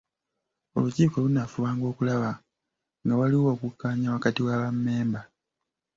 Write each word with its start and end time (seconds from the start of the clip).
Olukiiko 0.77 1.17
lunaafubanga 1.23 1.85
okulaba 1.91 2.31
nga 3.03 3.13
waliwo 3.19 3.47
okukkaanya 3.55 4.07
wakati 4.15 4.41
wa 4.47 4.55
bammemba. 4.61 5.21